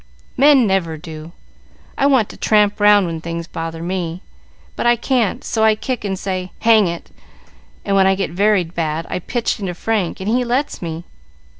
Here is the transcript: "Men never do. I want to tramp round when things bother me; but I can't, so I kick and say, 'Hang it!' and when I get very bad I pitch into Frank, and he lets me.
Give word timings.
"Men 0.35 0.65
never 0.65 0.97
do. 0.97 1.31
I 1.95 2.07
want 2.07 2.27
to 2.29 2.35
tramp 2.35 2.79
round 2.79 3.05
when 3.05 3.21
things 3.21 3.45
bother 3.45 3.83
me; 3.83 4.23
but 4.75 4.87
I 4.87 4.95
can't, 4.95 5.43
so 5.43 5.63
I 5.63 5.75
kick 5.75 6.03
and 6.03 6.17
say, 6.17 6.51
'Hang 6.61 6.87
it!' 6.87 7.11
and 7.85 7.95
when 7.95 8.07
I 8.07 8.15
get 8.15 8.31
very 8.31 8.63
bad 8.63 9.05
I 9.11 9.19
pitch 9.19 9.59
into 9.59 9.75
Frank, 9.75 10.19
and 10.19 10.27
he 10.27 10.43
lets 10.43 10.81
me. 10.81 11.03